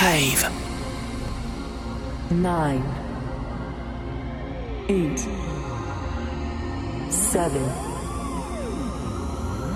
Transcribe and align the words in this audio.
Five. 0.00 0.48
Nine. 2.30 2.84
Eight. 4.88 5.18
Seven. 7.10 7.64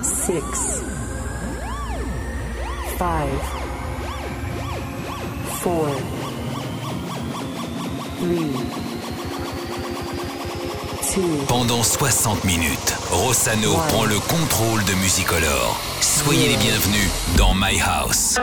Six. 0.01 0.81
Five. 2.97 3.41
Four. 5.59 5.89
Three. 8.19 8.53
Two. 11.11 11.45
Pendant 11.49 11.83
60 11.83 12.45
minutes, 12.45 12.95
Rossano 13.11 13.73
prend 13.89 14.05
le 14.05 14.19
contrôle 14.19 14.85
de 14.85 14.93
Musicolor. 15.01 15.77
Soyez 15.99 16.47
les 16.47 16.57
bienvenus 16.57 17.09
dans 17.35 17.53
My 17.53 17.77
House. 17.81 18.39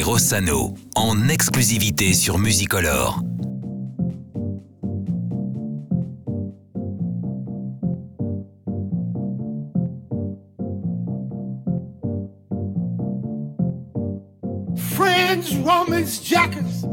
Rossano, 0.00 0.74
en 0.94 1.28
exclusivité 1.28 2.14
sur 2.14 2.38
Musicolor. 2.38 3.20
Friends, 14.94 15.54
Romans, 15.62 16.20
jackers, 16.22 16.86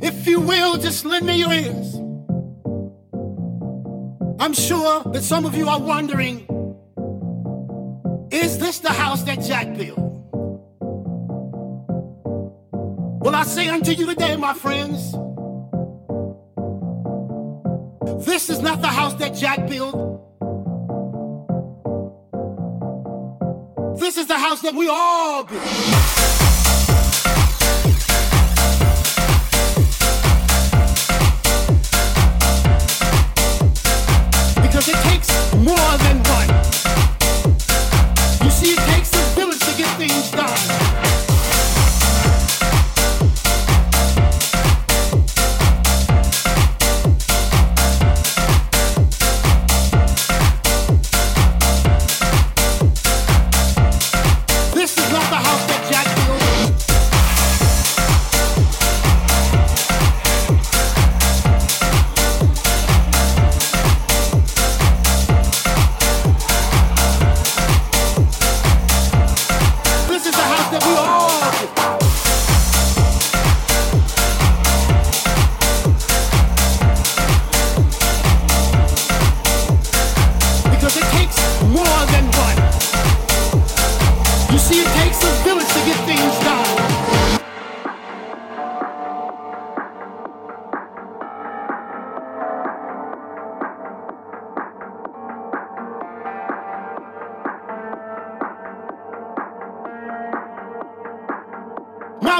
if 0.00 0.26
you 0.26 0.38
will, 0.40 0.76
just 0.76 1.04
lend 1.04 1.26
me 1.26 1.38
your 1.38 1.52
ears. 1.52 1.96
I'm 4.38 4.52
sure 4.52 5.02
that 5.12 5.22
some 5.22 5.44
of 5.46 5.56
you 5.56 5.68
are 5.68 5.80
wondering 5.80 6.46
is 8.30 8.58
this 8.58 8.80
the 8.80 8.90
house 8.90 9.22
that 9.22 9.40
Jack 9.40 9.76
built? 9.76 10.13
I 13.34 13.42
say 13.42 13.68
unto 13.68 13.90
you 13.90 14.06
today, 14.06 14.36
my 14.36 14.54
friends, 14.54 15.12
this 18.24 18.48
is 18.48 18.60
not 18.60 18.80
the 18.80 18.86
house 18.86 19.14
that 19.14 19.34
Jack 19.34 19.68
built. 19.68 19.94
This 23.98 24.16
is 24.18 24.28
the 24.28 24.38
house 24.38 24.62
that 24.62 24.74
we 24.74 24.88
all 24.88 25.42
build. 25.44 26.43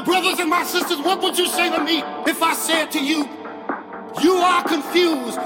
Brothers 0.05 0.39
and 0.39 0.51
my 0.51 0.63
sisters, 0.65 0.99
what 0.99 1.23
would 1.23 1.37
you 1.39 1.47
say 1.47 1.71
to 1.71 1.83
me 1.83 2.03
if 2.27 2.43
I 2.43 2.55
said 2.55 2.91
to 2.93 3.03
you, 3.03 3.29
you 4.23 4.35
are 4.37 4.63
confused? 4.63 5.39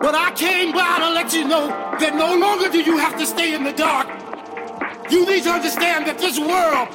But 0.00 0.14
I 0.14 0.32
came 0.36 0.72
by 0.72 0.98
to 0.98 1.10
let 1.10 1.32
you 1.32 1.46
know 1.46 1.68
that 2.00 2.14
no 2.14 2.36
longer 2.36 2.68
do 2.68 2.80
you 2.80 2.98
have 2.98 3.16
to 3.18 3.26
stay 3.26 3.54
in 3.54 3.64
the 3.64 3.72
dark. 3.72 4.08
You 5.10 5.24
need 5.26 5.44
to 5.44 5.50
understand 5.50 6.06
that 6.06 6.18
this 6.18 6.38
world 6.38 6.88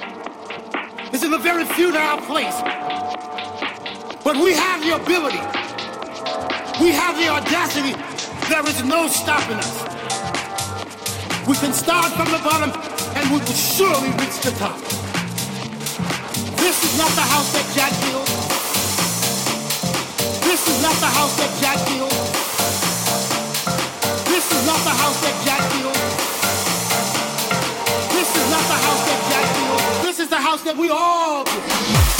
is 1.13 1.23
in 1.23 1.33
a 1.33 1.37
very 1.37 1.65
futile 1.65 2.17
place. 2.21 2.57
But 4.23 4.35
we 4.35 4.53
have 4.53 4.81
the 4.83 4.95
ability, 4.95 5.39
we 6.83 6.91
have 6.91 7.15
the 7.17 7.29
audacity, 7.29 7.93
there 8.49 8.67
is 8.67 8.83
no 8.83 9.07
stopping 9.07 9.57
us. 9.57 9.87
We 11.47 11.55
can 11.55 11.71
start 11.71 12.11
from 12.11 12.29
the 12.29 12.41
bottom 12.43 12.71
and 13.15 13.31
we 13.31 13.39
will 13.39 13.45
surely 13.45 14.09
reach 14.19 14.41
the 14.41 14.51
top. 14.59 15.06
This 16.87 16.93
is 16.93 16.99
not 17.01 17.11
the 17.11 17.21
house 17.21 17.51
that 17.51 17.67
Jack 17.75 17.91
built. 17.99 18.25
This 20.41 20.67
is 20.69 20.81
not 20.81 20.95
the 20.95 21.05
house 21.05 21.35
that 21.35 21.51
Jack 21.59 21.85
built. 21.85 22.11
This 24.23 24.49
is 24.53 24.65
not 24.65 24.79
the 24.87 24.95
house 24.95 25.19
that 25.19 25.35
Jack 25.43 25.59
built. 25.73 25.93
This 28.15 28.29
is 28.37 28.49
not 28.49 28.63
the 28.71 28.79
house 28.87 29.03
that 29.03 29.19
Jack 29.29 29.47
built. 29.57 30.01
This 30.01 30.19
is 30.21 30.29
the 30.29 30.37
house 30.37 30.61
that 30.63 30.77
we 30.77 30.89
all 30.89 31.43
built. 31.43 32.16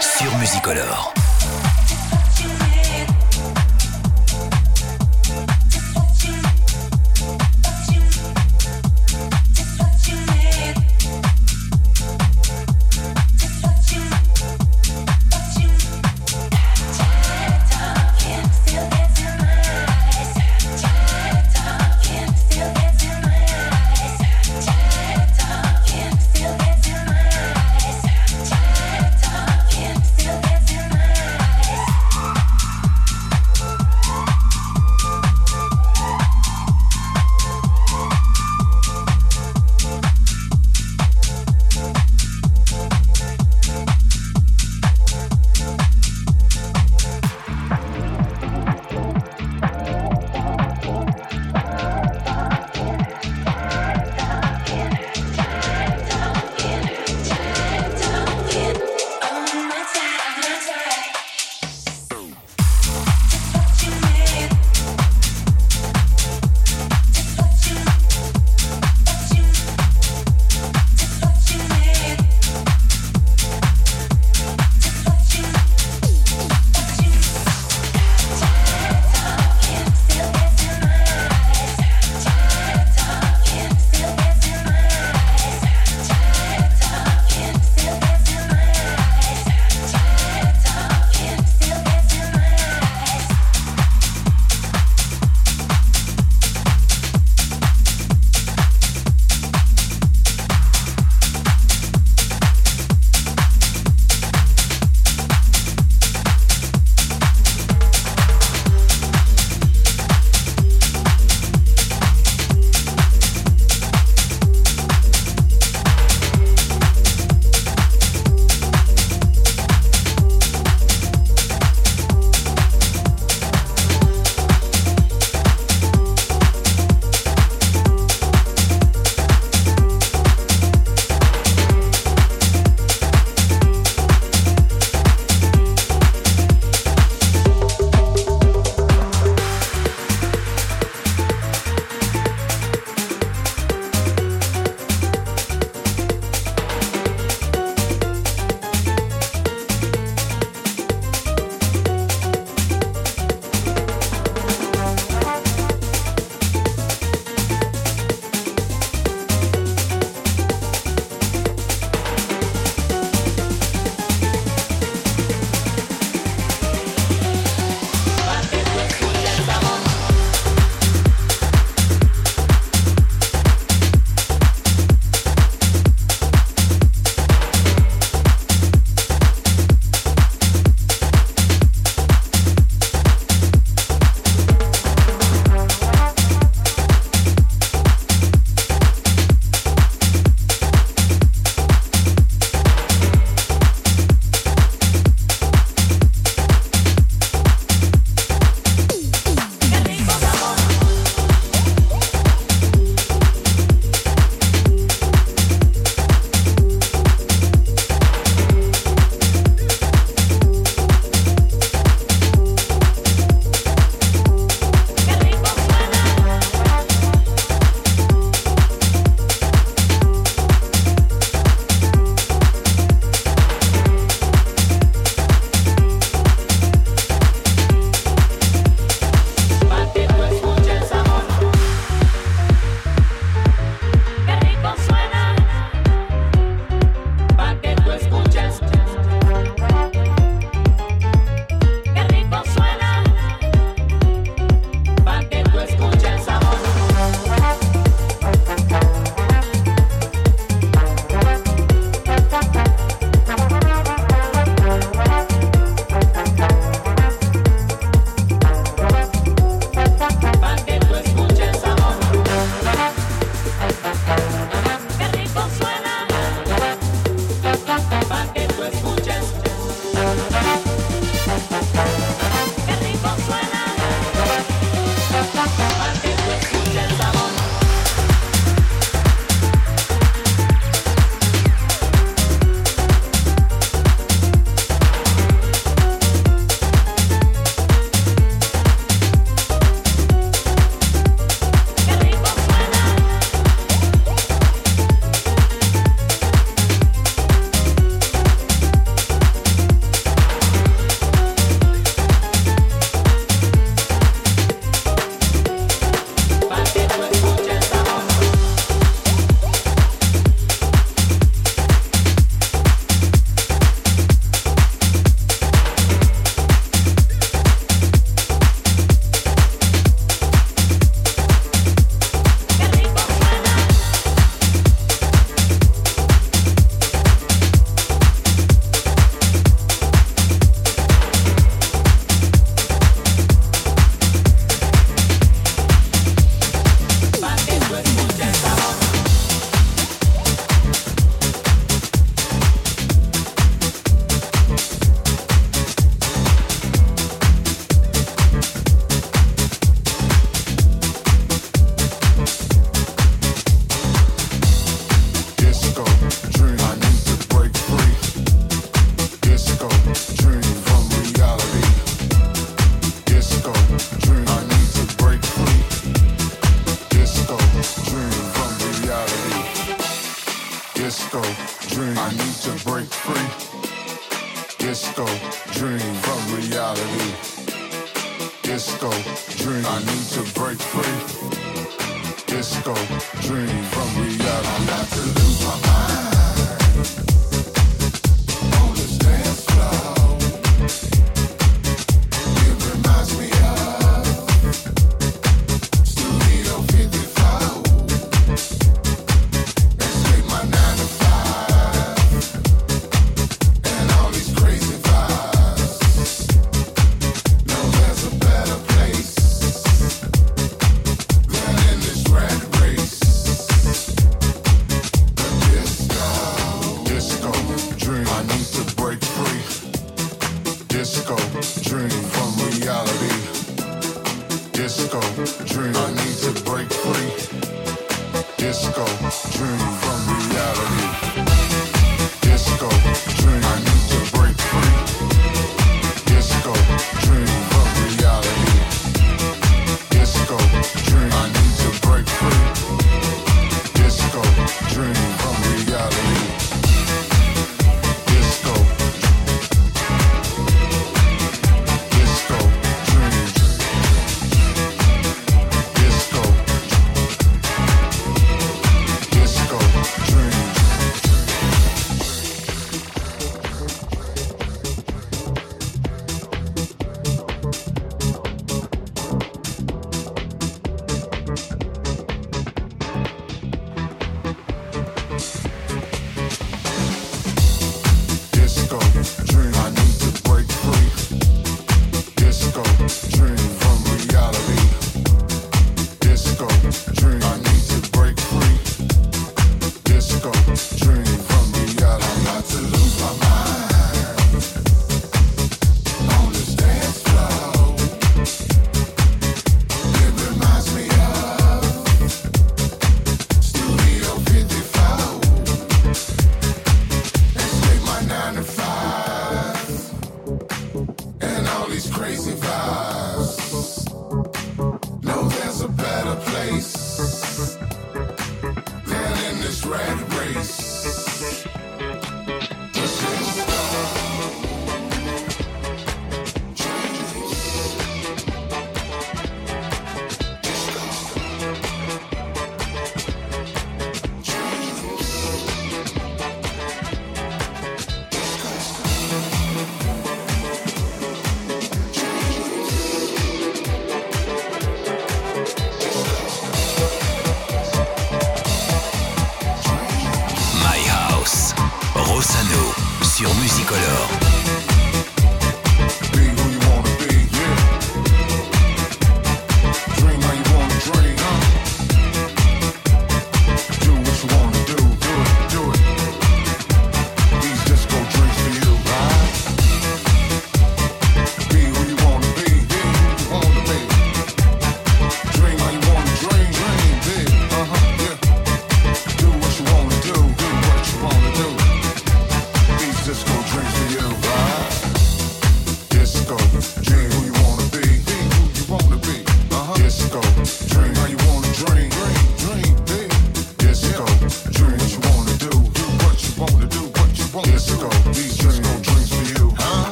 Sur 0.00 0.36
Musicolor. 0.38 1.19